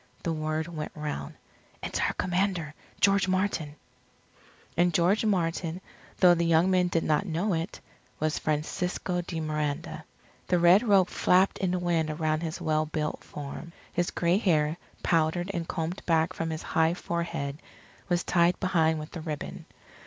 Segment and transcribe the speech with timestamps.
[0.23, 1.35] The word went round:
[1.83, 3.75] "It's our Commander, George Martin."
[4.75, 5.79] And George Martin,
[6.17, 7.79] though the young men did not know it,
[8.19, 10.03] was Francisco de Miranda.
[10.47, 13.73] The red robe flapped in the wind around his well built form.
[13.93, 17.61] His gray hair, powdered and combed back from his high forehead,
[18.09, 19.67] was tied behind with a ribbon.